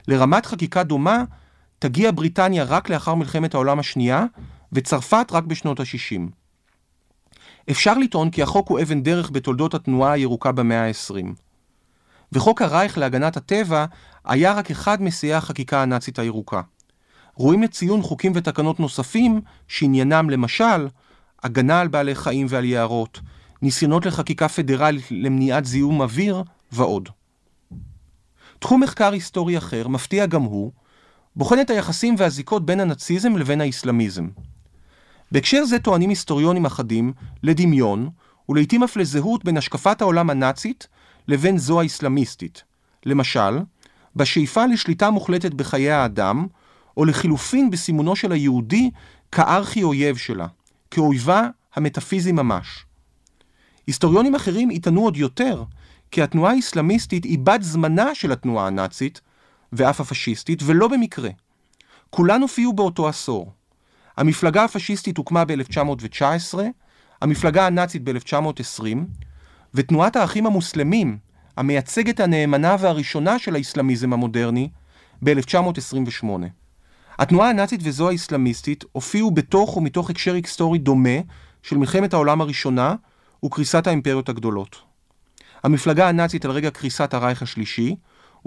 לרמת 0.07 0.45
חקיקה 0.45 0.83
דומה 0.83 1.23
תגיע 1.79 2.11
בריטניה 2.11 2.63
רק 2.63 2.89
לאחר 2.89 3.15
מלחמת 3.15 3.53
העולם 3.53 3.79
השנייה, 3.79 4.25
וצרפת 4.73 5.27
רק 5.31 5.43
בשנות 5.43 5.79
ה-60. 5.79 6.21
אפשר 7.71 7.97
לטעון 7.97 8.29
כי 8.29 8.43
החוק 8.43 8.69
הוא 8.69 8.79
אבן 8.81 9.03
דרך 9.03 9.31
בתולדות 9.31 9.73
התנועה 9.73 10.11
הירוקה 10.11 10.51
במאה 10.51 10.87
ה-20. 10.87 11.25
וחוק 12.31 12.61
הרייך 12.61 12.97
להגנת 12.97 13.37
הטבע 13.37 13.85
היה 14.25 14.53
רק 14.53 14.71
אחד 14.71 15.01
משיאי 15.01 15.33
החקיקה 15.33 15.81
הנאצית 15.81 16.19
הירוקה. 16.19 16.61
ראויים 17.39 17.63
לציון 17.63 18.01
חוקים 18.01 18.31
ותקנות 18.35 18.79
נוספים 18.79 19.41
שעניינם 19.67 20.29
למשל 20.29 20.87
הגנה 21.43 21.81
על 21.81 21.87
בעלי 21.87 22.15
חיים 22.15 22.47
ועל 22.49 22.65
יערות, 22.65 23.19
ניסיונות 23.61 24.05
לחקיקה 24.05 24.47
פדרלית 24.47 25.05
למניעת 25.11 25.65
זיהום 25.65 26.01
אוויר 26.01 26.43
ועוד. 26.71 27.09
תחום 28.59 28.83
מחקר 28.83 29.11
היסטורי 29.13 29.57
אחר, 29.57 29.87
מפתיע 29.87 30.25
גם 30.25 30.41
הוא, 30.41 30.71
בוחן 31.35 31.61
את 31.61 31.69
היחסים 31.69 32.15
והזיקות 32.17 32.65
בין 32.65 32.79
הנאציזם 32.79 33.37
לבין 33.37 33.61
האסלאמיזם. 33.61 34.27
בהקשר 35.31 35.65
זה 35.65 35.79
טוענים 35.79 36.09
היסטוריונים 36.09 36.65
אחדים 36.65 37.13
לדמיון, 37.43 38.09
ולעיתים 38.49 38.83
אף 38.83 38.97
לזהות 38.97 39.43
בין 39.43 39.57
השקפת 39.57 40.01
העולם 40.01 40.29
הנאצית 40.29 40.87
לבין 41.27 41.57
זו 41.57 41.81
האסלאמיסטית. 41.81 42.63
למשל, 43.05 43.59
בשאיפה 44.15 44.65
לשליטה 44.65 45.09
מוחלטת 45.09 45.53
בחיי 45.53 45.91
האדם, 45.91 46.47
או 46.97 47.05
לחילופין 47.05 47.69
בסימונו 47.69 48.15
של 48.15 48.31
היהודי 48.31 48.91
כארכי 49.31 49.83
אויב 49.83 50.17
שלה, 50.17 50.47
כאויבה 50.91 51.47
המטאפיזי 51.75 52.31
ממש. 52.31 52.85
היסטוריונים 53.87 54.35
אחרים 54.35 54.71
יטענו 54.71 55.01
עוד 55.01 55.17
יותר, 55.17 55.63
כי 56.15 56.21
התנועה 56.21 56.53
האסלאמיסטית 56.53 57.23
היא 57.23 57.39
בת 57.39 57.63
זמנה 57.63 58.15
של 58.15 58.31
התנועה 58.31 58.67
הנאצית, 58.67 59.21
ואף 59.73 60.01
הפשיסטית, 60.01 60.59
ולא 60.65 60.87
במקרה. 60.87 61.29
כולן 62.09 62.41
הופיעו 62.41 62.73
באותו 62.73 63.07
עשור. 63.07 63.51
המפלגה 64.17 64.63
הפשיסטית 64.63 65.17
הוקמה 65.17 65.45
ב-1919, 65.45 66.57
המפלגה 67.21 67.67
הנאצית 67.67 68.03
ב-1920, 68.03 68.83
ותנועת 69.73 70.15
האחים 70.15 70.45
המוסלמים, 70.45 71.17
המייצגת 71.57 72.19
הנאמנה 72.19 72.75
והראשונה 72.79 73.39
של 73.39 73.55
האסלאמיזם 73.55 74.13
המודרני, 74.13 74.69
ב-1928. 75.23 76.27
התנועה 77.19 77.49
הנאצית 77.49 77.79
וזו 77.83 78.09
האסלאמיסטית 78.09 78.83
הופיעו 78.91 79.31
בתוך 79.31 79.77
ומתוך 79.77 80.09
הקשר 80.09 80.33
היסטורי 80.33 80.79
דומה 80.79 81.19
של 81.63 81.77
מלחמת 81.77 82.13
העולם 82.13 82.41
הראשונה 82.41 82.95
וקריסת 83.45 83.87
האימפריות 83.87 84.29
הגדולות. 84.29 84.94
המפלגה 85.65 86.09
הנאצית 86.09 86.45
על 86.45 86.51
רקע 86.51 86.69
קריסת 86.69 87.13
הרייך 87.13 87.41
השלישי, 87.41 87.95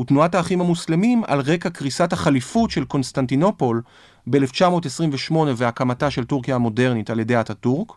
ותנועת 0.00 0.34
האחים 0.34 0.60
המוסלמים 0.60 1.22
על 1.26 1.40
רקע 1.40 1.70
קריסת 1.70 2.12
החליפות 2.12 2.70
של 2.70 2.84
קונסטנטינופול 2.84 3.82
ב-1928 4.26 5.34
והקמתה 5.56 6.10
של 6.10 6.24
טורקיה 6.24 6.54
המודרנית 6.54 7.10
על 7.10 7.20
ידי 7.20 7.40
אטאטורק, 7.40 7.92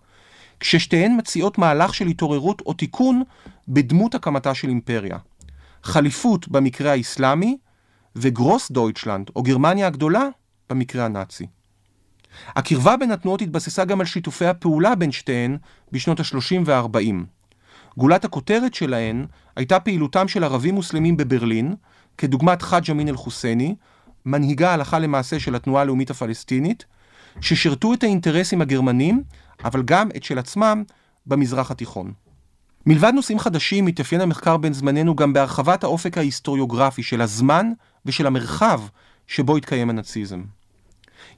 כששתיהן 0.59 1.17
מציעות 1.17 1.57
מהלך 1.57 1.93
של 1.93 2.07
התעוררות 2.07 2.61
או 2.65 2.73
תיקון 2.73 3.23
בדמות 3.67 4.15
הקמתה 4.15 4.53
של 4.53 4.69
אימפריה. 4.69 5.17
חליפות 5.83 6.47
במקרה 6.47 6.91
האסלאמי 6.91 7.57
ו 8.15 8.71
Großdeutschland 8.71 9.29
או 9.35 9.43
גרמניה 9.43 9.87
הגדולה 9.87 10.27
במקרה 10.69 11.05
הנאצי. 11.05 11.45
הקרבה 12.47 12.97
בין 12.97 13.11
התנועות 13.11 13.41
התבססה 13.41 13.85
גם 13.85 13.99
על 13.99 14.05
שיתופי 14.05 14.45
הפעולה 14.45 14.95
בין 14.95 15.11
שתיהן 15.11 15.57
בשנות 15.91 16.19
ה-30 16.19 16.61
וה-40. 16.65 17.40
גולת 17.97 18.25
הכותרת 18.25 18.73
שלהן 18.73 19.25
הייתה 19.55 19.79
פעילותם 19.79 20.27
של 20.27 20.43
ערבים 20.43 20.75
מוסלמים 20.75 21.17
בברלין, 21.17 21.75
כדוגמת 22.17 22.61
חאג' 22.61 22.91
אמין 22.91 23.07
אל-חוסייני, 23.07 23.75
מנהיגה 24.25 24.73
הלכה 24.73 24.99
למעשה 24.99 25.39
של 25.39 25.55
התנועה 25.55 25.81
הלאומית 25.81 26.09
הפלסטינית, 26.09 26.85
ששירתו 27.41 27.93
את 27.93 28.03
האינטרסים 28.03 28.61
הגרמנים, 28.61 29.23
אבל 29.63 29.83
גם 29.83 30.09
את 30.15 30.23
של 30.23 30.39
עצמם 30.39 30.83
במזרח 31.25 31.71
התיכון. 31.71 32.13
מלבד 32.85 33.11
נושאים 33.15 33.39
חדשים, 33.39 33.85
מתאפיין 33.85 34.21
המחקר 34.21 34.57
בין 34.57 34.73
זמננו 34.73 35.15
גם 35.15 35.33
בהרחבת 35.33 35.83
האופק 35.83 36.17
ההיסטוריוגרפי 36.17 37.03
של 37.03 37.21
הזמן 37.21 37.71
ושל 38.05 38.27
המרחב 38.27 38.81
שבו 39.27 39.57
התקיים 39.57 39.89
הנאציזם. 39.89 40.43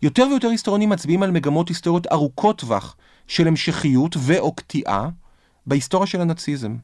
יותר 0.02 0.28
ויותר 0.30 0.48
היסטוריונים 0.48 0.90
מצביעים 0.90 1.24
על 1.24 1.32
מגמות 1.32 1.70
היסטוריות 1.70 2.08
ארוכות 2.12 2.60
טווח 2.60 2.96
של 3.28 3.48
המשכיות 3.48 4.16
ו/או 4.20 4.56
קטיעה 4.56 5.10
בהיסטוריה 5.68 6.08
של 6.08 6.22
הנאציזם. 6.22 6.76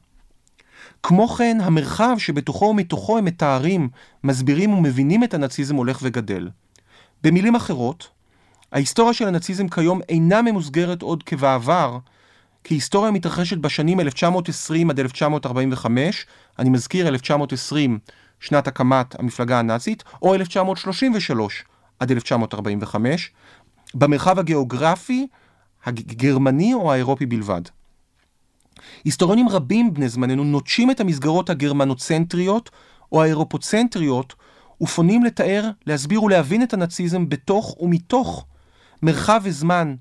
כמו 1.02 1.28
כן, 1.28 1.58
המרחב 1.60 2.14
שבתוכו 2.18 2.64
ומתוכו 2.64 3.18
הם 3.18 3.24
מתארים, 3.24 3.88
מסבירים 4.24 4.74
ומבינים 4.74 5.24
את 5.24 5.34
הנאציזם 5.34 5.76
הולך 5.76 5.98
וגדל. 6.02 6.48
במילים 7.22 7.54
אחרות, 7.54 8.08
ההיסטוריה 8.72 9.14
של 9.14 9.28
הנאציזם 9.28 9.68
כיום 9.68 10.00
אינה 10.08 10.42
ממוסגרת 10.42 11.02
עוד 11.02 11.22
כבעבר, 11.22 11.98
כהיסטוריה 12.64 13.10
מתרחשת 13.10 13.58
בשנים 13.58 14.00
1920 14.00 14.90
עד 14.90 15.00
1945, 15.00 16.26
אני 16.58 16.70
מזכיר 16.70 17.08
1920, 17.08 17.98
שנת 18.40 18.68
הקמת 18.68 19.20
המפלגה 19.20 19.58
הנאצית, 19.58 20.04
או 20.22 20.34
1933 20.34 21.64
עד 21.98 22.10
1945, 22.10 23.32
במרחב 23.94 24.38
הגיאוגרפי 24.38 25.26
הגרמני 25.84 26.74
או 26.74 26.92
האירופי 26.92 27.26
בלבד. 27.26 27.62
היסטוריונים 29.04 29.48
רבים 29.48 29.94
בני 29.94 30.08
זמננו 30.08 30.44
נוטשים 30.44 30.90
את 30.90 31.00
המסגרות 31.00 31.50
הגרמנוצנטריות 31.50 32.70
או 33.12 33.22
האירופוצנטריות 33.22 34.34
ופונים 34.82 35.24
לתאר, 35.24 35.70
להסביר 35.86 36.22
ולהבין 36.22 36.62
את 36.62 36.74
הנאציזם 36.74 37.28
בתוך 37.28 37.76
ומתוך 37.80 38.46
מרחב 39.02 39.40
וזמן 39.44 39.94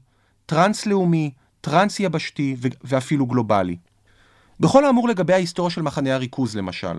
טרנס-לאומי, 0.45 1.31
טרנס-יבשתי 1.61 2.55
ואפילו 2.83 3.25
גלובלי. 3.25 3.77
בכל 4.59 4.85
האמור 4.85 5.07
לגבי 5.07 5.33
ההיסטוריה 5.33 5.69
של 5.69 5.81
מחנה 5.81 6.13
הריכוז 6.15 6.55
למשל, 6.55 6.97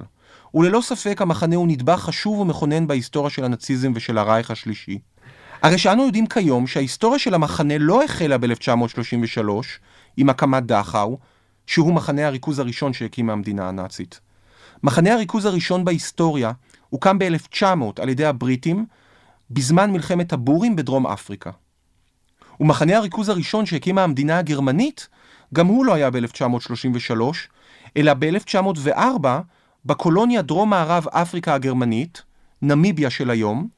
וללא 0.55 0.81
ספק 0.81 1.23
המחנה 1.23 1.57
הוא 1.57 1.69
נדבך 1.69 2.01
חשוב 2.01 2.39
ומכונן 2.39 2.87
בהיסטוריה 2.87 3.31
של 3.31 3.45
הנאציזם 3.45 3.93
ושל 3.95 4.19
הרייך 4.19 4.51
השלישי. 4.51 4.99
הרי 5.63 5.79
שאנו 5.79 6.07
יודעים 6.07 6.27
כיום 6.27 6.67
שההיסטוריה 6.67 7.19
של 7.19 7.35
המחנה 7.35 7.79
לא 7.79 8.05
החלה 8.05 8.39
ב-1933, 8.39 9.43
עם 10.17 10.31
הקמת 10.31 10.67
דכאו, 10.67 11.19
שהוא 11.71 11.95
מחנה 11.95 12.27
הריכוז 12.27 12.59
הראשון 12.59 12.93
שהקימה 12.93 13.33
המדינה 13.33 13.69
הנאצית. 13.69 14.21
מחנה 14.83 15.13
הריכוז 15.13 15.45
הראשון 15.45 15.85
בהיסטוריה 15.85 16.53
הוקם 16.89 17.19
ב-1900 17.19 18.03
על 18.03 18.09
ידי 18.09 18.25
הבריטים 18.25 18.87
בזמן 19.51 19.91
מלחמת 19.93 20.33
הבורים 20.33 20.77
בדרום 20.77 21.07
אפריקה. 21.07 21.51
ומחנה 22.61 22.97
הריכוז 22.97 23.29
הראשון 23.29 23.67
שהקימה 23.67 24.05
המדינה 24.05 24.39
הגרמנית, 24.39 25.09
גם 25.55 25.67
הוא 25.67 25.85
לא 25.85 25.95
היה 25.95 26.11
ב-1933, 26.11 27.15
אלא 27.97 28.15
ב-1904 28.15 29.27
בקולוניה 29.85 30.43
דרום-מערב 30.43 31.07
אפריקה 31.09 31.55
הגרמנית, 31.55 32.23
נמיביה 32.63 33.11
של 33.11 33.31
היום, 33.31 33.69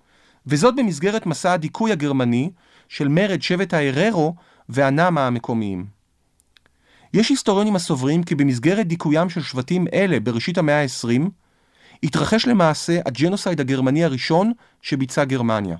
וזאת 0.46 0.76
במסגרת 0.76 1.26
מסע 1.26 1.52
הדיכוי 1.52 1.92
הגרמני 1.92 2.50
של 2.88 3.08
מרד 3.08 3.42
שבט 3.42 3.74
ההררו 3.74 4.34
והנאמה 4.68 5.26
המקומיים. 5.26 6.01
יש 7.14 7.28
היסטוריונים 7.28 7.76
הסוברים 7.76 8.22
כי 8.22 8.34
במסגרת 8.34 8.86
דיכוים 8.86 9.30
של 9.30 9.42
שבטים 9.42 9.86
אלה 9.92 10.20
בראשית 10.20 10.58
המאה 10.58 10.82
ה-20, 10.82 11.22
התרחש 12.02 12.46
למעשה 12.46 13.00
הג'נוסייד 13.06 13.60
הגרמני 13.60 14.04
הראשון 14.04 14.52
שביצעה 14.82 15.24
גרמניה. 15.24 15.76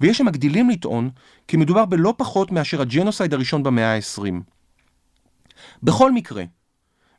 ויש 0.00 0.20
המגדילים 0.20 0.70
לטעון 0.70 1.10
כי 1.48 1.56
מדובר 1.56 1.84
בלא 1.84 2.14
פחות 2.16 2.52
מאשר 2.52 2.80
הג'נוסייד 2.80 3.34
הראשון 3.34 3.62
במאה 3.62 3.94
ה-20. 3.94 4.32
בכל 5.82 6.12
מקרה, 6.12 6.44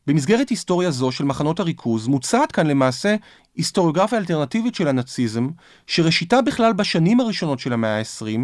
במסגרת 0.07 0.49
היסטוריה 0.49 0.91
זו 0.91 1.11
של 1.11 1.23
מחנות 1.23 1.59
הריכוז 1.59 2.07
מוצעת 2.07 2.51
כאן 2.51 2.67
למעשה 2.67 3.15
היסטוריוגרפיה 3.55 4.19
אלטרנטיבית 4.19 4.75
של 4.75 4.87
הנאציזם, 4.87 5.49
שראשיתה 5.87 6.41
בכלל 6.41 6.73
בשנים 6.73 7.19
הראשונות 7.19 7.59
של 7.59 7.73
המאה 7.73 7.99
ה-20, 7.99 8.39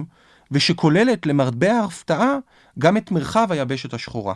ושכוללת 0.51 1.25
למרבה 1.25 1.79
ההפתעה 1.79 2.37
גם 2.79 2.97
את 2.97 3.11
מרחב 3.11 3.47
היבשת 3.51 3.93
השחורה. 3.93 4.33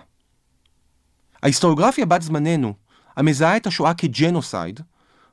ההיסטוריוגרפיה 1.43 2.05
בת 2.05 2.22
זמננו, 2.22 2.74
המזהה 3.15 3.58
את 3.58 3.67
השואה 3.67 3.93
כג'נוסייד, 3.93 4.79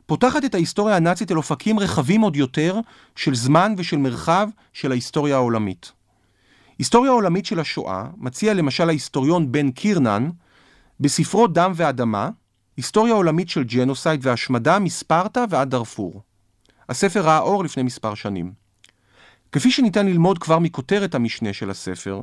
פותחת 0.07 0.45
את 0.45 0.55
ההיסטוריה 0.55 0.97
הנאצית 0.97 1.33
אל 1.33 1.37
אופקים 1.37 1.79
רחבים 1.79 2.21
עוד 2.21 2.37
יותר 2.37 2.81
של 3.17 3.35
זמן 3.35 3.75
ושל 3.77 3.97
מרחב 3.97 4.49
של 4.73 4.91
ההיסטוריה 4.93 5.37
העולמית. 5.37 5.93
היסטוריה 6.79 7.11
העולמית 7.11 7.47
של 7.47 7.61
השואה 7.61 8.05
מציע 8.17 8.55
למשל 8.55 8.89
ההיסטוריון 8.89 9.53
בן 9.53 9.71
קירנן 9.71 10.31
בספרו 11.01 11.47
דם 11.47 11.73
ואדמה, 11.75 12.31
היסטוריה 12.77 13.15
עולמית 13.15 13.49
של 13.49 13.65
ג'נוסייד 13.65 14.21
והשמדה 14.23 14.79
מספרטה 14.79 15.45
ועד 15.51 15.71
דארפור. 15.71 16.23
הספר 16.89 17.21
ראה 17.21 17.39
אור 17.39 17.65
לפני 17.65 17.83
מספר 17.83 18.15
שנים. 18.15 18.53
כפי 19.53 19.71
שניתן 19.71 20.07
ללמוד 20.07 20.39
כבר 20.39 20.59
מכותרת 20.59 21.15
המשנה 21.15 21.53
של 21.53 21.71
הספר, 21.71 22.23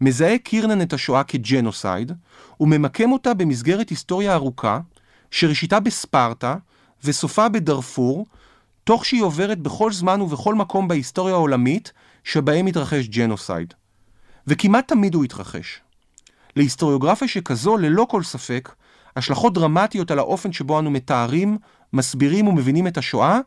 מזהה 0.00 0.38
קירנן 0.38 0.82
את 0.82 0.92
השואה 0.92 1.24
כג'נוסייד, 1.24 2.12
וממקם 2.60 3.12
אותה 3.12 3.34
במסגרת 3.34 3.88
היסטוריה 3.88 4.34
ארוכה, 4.34 4.80
שראשיתה 5.30 5.80
בספרטה 5.80 6.56
וסופה 7.04 7.48
בדארפור, 7.48 8.26
תוך 8.84 9.04
שהיא 9.04 9.22
עוברת 9.22 9.58
בכל 9.58 9.92
זמן 9.92 10.20
ובכל 10.20 10.54
מקום 10.54 10.88
בהיסטוריה 10.88 11.34
העולמית 11.34 11.92
שבהם 12.24 12.66
מתרחש 12.66 13.08
ג'נוסייד. 13.08 13.74
וכמעט 14.46 14.88
תמיד 14.88 15.14
הוא 15.14 15.24
התרחש. 15.24 15.80
להיסטוריוגרפיה 16.56 17.28
שכזו, 17.28 17.76
ללא 17.76 18.06
כל 18.10 18.22
ספק, 18.22 18.74
השלכות 19.16 19.54
דרמטיות 19.54 20.10
על 20.10 20.18
האופן 20.18 20.52
שבו 20.52 20.78
אנו 20.78 20.90
מתארים, 20.90 21.58
מסבירים 21.92 22.48
ומבינים 22.48 22.86
את 22.86 22.98
השואה, 22.98 23.40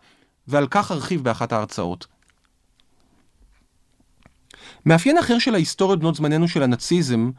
ועל 0.47 0.67
כך 0.67 0.91
ארחיב 0.91 1.23
באחת 1.23 1.51
ההרצאות. 1.51 2.07
מאפיין 4.85 5.17
אחר 5.17 5.39
של 5.39 5.55
ההיסטוריות 5.55 5.99
בנות 5.99 6.15
זמננו 6.15 6.47
של 6.47 6.63
הנאציזם, 6.63 7.31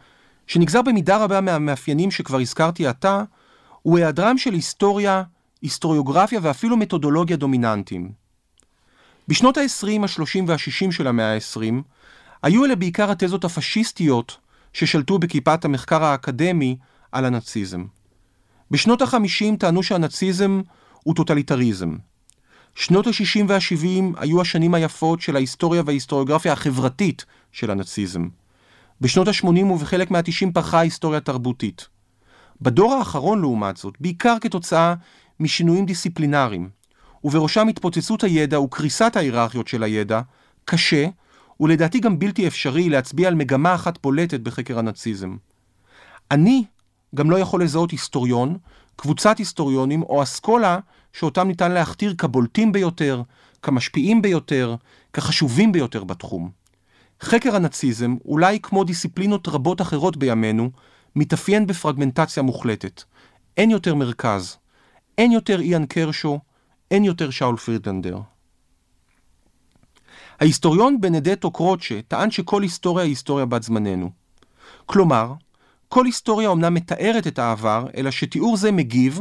שנגזר 0.46 0.82
במידה 0.82 1.16
רבה 1.16 1.40
מהמאפיינים 1.40 2.11
שכבר 2.11 2.40
הזכרתי 2.40 2.87
עתה, 2.87 3.22
הוא 3.82 3.99
היעדרם 3.99 4.38
של 4.38 4.52
היסטוריה, 4.52 5.22
היסטוריוגרפיה 5.62 6.40
ואפילו 6.43 6.76
מתודולוגיה 6.76 7.36
דומיננטיים. 7.36 8.12
בשנות 9.28 9.56
ה-20, 9.56 10.02
ה-30 10.02 10.45
וה-60 10.47 10.93
של 10.93 11.06
המאה 11.06 11.34
ה-20, 11.34 11.75
היו 12.43 12.64
אלה 12.64 12.76
בעיקר 12.76 13.10
התזות 13.10 13.45
הפשיסטיות 13.45 14.38
ששלטו 14.73 15.19
בכיפת 15.19 15.64
המחקר 15.64 16.04
האקדמי 16.04 16.76
על 17.12 17.25
הנאציזם. 17.25 17.84
בשנות 18.71 19.02
ה-50 19.02 19.56
טענו 19.58 19.82
שהנאציזם 19.82 20.60
הוא 21.02 21.14
טוטליטריזם. 21.14 21.97
שנות 22.75 23.06
ה-60 23.06 23.45
וה-70 23.49 24.21
היו 24.21 24.41
השנים 24.41 24.75
היפות 24.75 25.21
של 25.21 25.37
ההיסטוריה 25.37 25.82
וההיסטוריוגרפיה 25.87 26.52
החברתית 26.52 27.25
של 27.52 27.71
הנאציזם. 27.71 28.28
בשנות 29.00 29.28
ה-80 29.28 29.65
ובחלק 29.65 30.11
מה-90 30.11 30.52
פרחה 30.54 30.78
ההיסטוריה 30.78 31.19
התרבותית. 31.19 31.89
בדור 32.61 32.93
האחרון, 32.93 33.41
לעומת 33.41 33.76
זאת, 33.76 33.95
בעיקר 34.00 34.37
כתוצאה 34.41 34.95
משינויים 35.41 35.87
דיסציפלינריים, 35.87 36.69
ובראשם 37.25 37.69
התפוצצות 37.69 38.25
הידע 38.25 38.61
וקריסת 38.61 39.17
ההיררכיות 39.17 39.69
של 39.69 39.82
הידע, 39.82 40.21
קשה, 40.65 41.06
ולדעתי 41.61 42.00
גם 42.00 42.19
בלתי 42.19 42.47
אפשרי 42.47 42.89
להצביע 42.89 43.28
על 43.28 43.35
מגמה 43.35 43.75
אחת 43.75 43.99
בולטת 44.02 44.41
בחקר 44.41 44.78
הנאציזם. 44.78 45.37
אני 46.30 46.65
גם 47.15 47.30
לא 47.30 47.37
יכול 47.37 47.63
לזהות 47.63 47.91
היסטוריון, 47.91 48.56
קבוצת 48.97 49.39
היסטוריונים 49.39 50.02
או 50.02 50.23
אסכולה 50.23 50.78
שאותם 51.12 51.48
ניתן 51.48 51.72
להכתיר 51.72 52.14
כבולטים 52.18 52.72
ביותר, 52.72 53.22
כמשפיעים 53.62 54.22
ביותר, 54.22 54.75
כחשובים 55.12 55.72
ביותר 55.72 56.04
בתחום. 56.04 56.50
חקר 57.20 57.56
הנאציזם, 57.56 58.16
אולי 58.25 58.58
כמו 58.62 58.84
דיסציפלינות 58.84 59.48
רבות 59.48 59.80
אחרות 59.80 60.16
בימינו, 60.16 60.70
מתאפיין 61.16 61.66
בפרגמנטציה 61.66 62.42
מוחלטת. 62.42 63.02
אין 63.56 63.70
יותר 63.70 63.94
מרכז. 63.94 64.56
אין 65.18 65.32
יותר 65.32 65.60
איאן 65.60 65.86
קרשו, 65.86 66.40
אין 66.90 67.04
יותר 67.04 67.30
שאול 67.30 67.56
פרידלנדר. 67.56 68.18
ההיסטוריון 70.40 71.00
בנדטו 71.00 71.50
קרוצ'ה 71.50 72.00
טען 72.08 72.30
שכל 72.30 72.62
היסטוריה 72.62 73.04
היא 73.04 73.10
היסטוריה 73.10 73.46
בת 73.46 73.62
זמננו. 73.62 74.10
כלומר, 74.86 75.32
כל 75.88 76.06
היסטוריה 76.06 76.48
אומנם 76.48 76.75
מתארת 76.75 77.26
את 77.26 77.38
העבר, 77.38 77.86
אלא 77.96 78.10
שתיאור 78.10 78.56
זה 78.56 78.72
מגיב, 78.72 79.20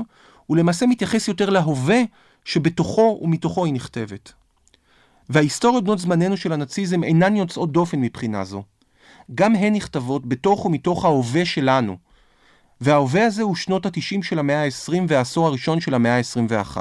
ולמעשה 0.51 0.85
מתייחס 0.85 1.27
יותר 1.27 1.49
להווה 1.49 2.01
שבתוכו 2.45 3.19
ומתוכו 3.21 3.65
היא 3.65 3.73
נכתבת. 3.73 4.33
וההיסטוריות 5.29 5.83
בנות 5.83 5.99
זמננו 5.99 6.37
של 6.37 6.53
הנאציזם 6.53 7.03
אינן 7.03 7.35
יוצאות 7.35 7.71
דופן 7.71 8.01
מבחינה 8.01 8.43
זו. 8.43 8.63
גם 9.35 9.55
הן 9.55 9.75
נכתבות 9.75 10.25
בתוך 10.25 10.65
ומתוך 10.65 11.05
ההווה 11.05 11.45
שלנו, 11.45 11.97
וההווה 12.81 13.25
הזה 13.25 13.43
הוא 13.43 13.55
שנות 13.55 13.85
התשעים 13.85 14.23
של 14.23 14.39
המאה 14.39 14.63
ה-20 14.63 14.93
והעשור 15.07 15.47
הראשון 15.47 15.79
של 15.81 15.93
המאה 15.93 16.17
ה-21. 16.17 16.77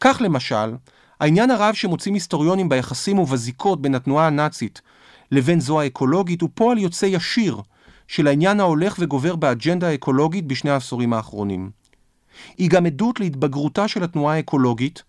כך 0.00 0.18
למשל, 0.20 0.74
העניין 1.20 1.50
הרב 1.50 1.74
שמוצאים 1.74 2.14
היסטוריונים 2.14 2.68
ביחסים 2.68 3.18
ובזיקות 3.18 3.82
בין 3.82 3.94
התנועה 3.94 4.26
הנאצית 4.26 4.80
לבין 5.30 5.60
זו 5.60 5.80
האקולוגית 5.80 6.40
הוא 6.40 6.50
פועל 6.54 6.78
יוצא 6.78 7.06
ישיר 7.06 7.60
של 8.08 8.26
העניין 8.26 8.60
ההולך 8.60 8.96
וגובר 8.98 9.36
באג'נדה 9.36 9.88
האקולוגית 9.88 10.46
בשני 10.46 10.70
העשורים 10.70 11.12
האחרונים. 11.12 11.79
היא 12.58 12.70
גם 12.70 12.86
עדות 12.86 13.20
להתבגרותה 13.20 13.88
של 13.88 14.04
התנועה 14.04 14.34
האקולוגית, 14.34 15.02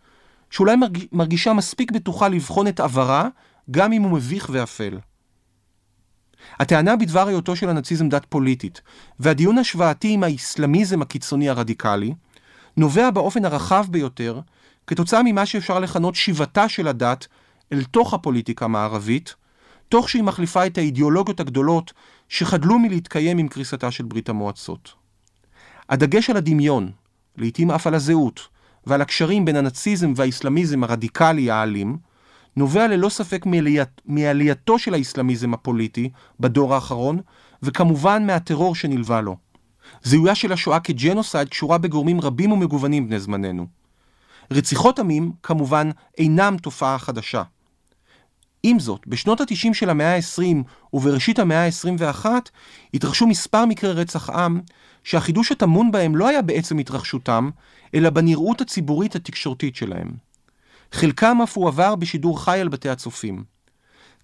שאולי 0.49 0.75
מרגישה 1.11 1.53
מספיק 1.53 1.91
בטוחה 1.91 2.27
לבחון 2.27 2.67
את 2.67 2.79
עברה, 2.79 3.29
גם 3.71 3.93
אם 3.93 4.01
הוא 4.01 4.11
מביך 4.11 4.49
ואפל. 4.51 4.99
הטענה 6.59 6.95
בדבר 6.95 7.27
היותו 7.27 7.55
של 7.55 7.69
הנאציזם 7.69 8.09
דת 8.09 8.25
פוליטית, 8.25 8.81
והדיון 9.19 9.57
השוואתי 9.57 10.13
עם 10.13 10.23
האסלאמיזם 10.23 11.01
הקיצוני 11.01 11.49
הרדיקלי, 11.49 12.13
נובע 12.77 13.09
באופן 13.09 13.45
הרחב 13.45 13.85
ביותר 13.89 14.39
כתוצאה 14.87 15.23
ממה 15.23 15.45
שאפשר 15.45 15.79
לכנות 15.79 16.15
שיבתה 16.15 16.69
של 16.69 16.87
הדת 16.87 17.27
אל 17.73 17.83
תוך 17.83 18.13
הפוליטיקה 18.13 18.65
המערבית, 18.65 19.35
תוך 19.89 20.09
שהיא 20.09 20.23
מחליפה 20.23 20.65
את 20.65 20.77
האידיאולוגיות 20.77 21.39
הגדולות 21.39 21.93
שחדלו 22.29 22.79
מלהתקיים 22.79 23.37
עם 23.37 23.47
קריסתה 23.47 23.91
של 23.91 24.03
ברית 24.03 24.29
המועצות. 24.29 24.93
הדגש 25.89 26.29
על 26.29 26.37
הדמיון, 26.37 26.91
לעתים 27.37 27.71
אף 27.71 27.87
על 27.87 27.95
הזהות, 27.95 28.47
ועל 28.87 29.01
הקשרים 29.01 29.45
בין 29.45 29.55
הנאציזם 29.55 30.13
והאסלאמיזם 30.15 30.83
הרדיקלי 30.83 31.51
האלים, 31.51 31.97
נובע 32.55 32.87
ללא 32.87 33.09
ספק 33.09 33.45
מעליית, 33.45 34.01
מעלייתו 34.05 34.79
של 34.79 34.93
האסלאמיזם 34.93 35.53
הפוליטי 35.53 36.09
בדור 36.39 36.75
האחרון, 36.75 37.19
וכמובן 37.63 38.27
מהטרור 38.27 38.75
שנלווה 38.75 39.21
לו. 39.21 39.37
זיהויה 40.03 40.35
של 40.35 40.51
השואה 40.51 40.79
כג'נוסייד 40.79 41.49
קשורה 41.49 41.77
בגורמים 41.77 42.21
רבים 42.21 42.51
ומגוונים 42.51 43.07
בני 43.07 43.19
זמננו. 43.19 43.67
רציחות 44.51 44.99
עמים, 44.99 45.31
כמובן, 45.43 45.89
אינם 46.17 46.57
תופעה 46.57 46.99
חדשה. 46.99 47.43
עם 48.63 48.79
זאת, 48.79 49.07
בשנות 49.07 49.41
ה-90 49.41 49.73
של 49.73 49.89
המאה 49.89 50.15
ה-20 50.15 50.63
ובראשית 50.93 51.39
המאה 51.39 51.65
ה-21 51.65 52.25
התרחשו 52.93 53.27
מספר 53.27 53.65
מקרי 53.65 53.91
רצח 53.91 54.29
עם, 54.29 54.61
שהחידוש 55.03 55.51
הטמון 55.51 55.91
בהם 55.91 56.15
לא 56.15 56.27
היה 56.27 56.41
בעצם 56.41 56.77
התרחשותם, 56.77 57.49
אלא 57.95 58.09
בנראות 58.09 58.61
הציבורית 58.61 59.15
התקשורתית 59.15 59.75
שלהם. 59.75 60.11
חלקם 60.91 61.37
אף 61.43 61.57
הועבר 61.57 61.95
בשידור 61.95 62.43
חי 62.43 62.59
על 62.59 62.67
בתי 62.67 62.89
הצופים. 62.89 63.43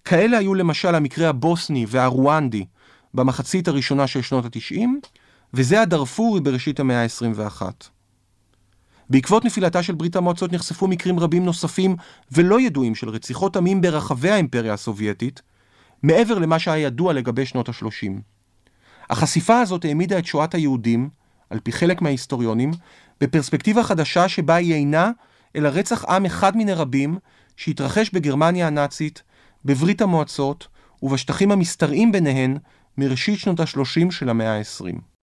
כאלה 0.04 0.38
היו 0.38 0.54
למשל 0.54 0.94
המקרה 0.94 1.28
הבוסני 1.28 1.86
והרואנדי, 1.88 2.64
במחצית 3.14 3.68
הראשונה 3.68 4.06
של 4.06 4.22
שנות 4.22 4.44
ה-90, 4.44 4.80
וזה 5.54 5.80
הדארפורי 5.80 6.40
בראשית 6.40 6.80
המאה 6.80 7.02
ה-21. 7.02 7.62
בעקבות 9.10 9.44
נפילתה 9.44 9.82
של 9.82 9.94
ברית 9.94 10.16
המועצות 10.16 10.52
נחשפו 10.52 10.86
מקרים 10.88 11.20
רבים 11.20 11.44
נוספים 11.44 11.96
ולא 12.32 12.60
ידועים 12.60 12.94
של 12.94 13.08
רציחות 13.08 13.56
עמים 13.56 13.80
ברחבי 13.80 14.30
האימפריה 14.30 14.72
הסובייטית, 14.72 15.42
מעבר 16.02 16.38
למה 16.38 16.58
שהיה 16.58 16.86
ידוע 16.86 17.12
לגבי 17.12 17.46
שנות 17.46 17.68
ה-30. 17.68 18.37
החשיפה 19.10 19.60
הזאת 19.60 19.84
העמידה 19.84 20.18
את 20.18 20.26
שואת 20.26 20.54
היהודים, 20.54 21.08
על 21.50 21.60
פי 21.60 21.72
חלק 21.72 22.02
מההיסטוריונים, 22.02 22.70
בפרספקטיבה 23.20 23.82
חדשה 23.82 24.28
שבה 24.28 24.54
היא 24.54 24.74
אינה, 24.74 25.10
אלא 25.56 25.68
רצח 25.68 26.04
עם 26.04 26.26
אחד 26.26 26.56
מיני 26.56 26.72
רבים 26.72 27.18
שהתרחש 27.56 28.10
בגרמניה 28.10 28.66
הנאצית, 28.66 29.22
בברית 29.64 30.02
המועצות 30.02 30.68
ובשטחים 31.02 31.50
המשתרעים 31.50 32.12
ביניהן 32.12 32.56
מראשית 32.98 33.38
שנות 33.38 33.60
ה-30 33.60 34.10
של 34.10 34.28
המאה 34.28 34.58
ה-20. 34.58 35.17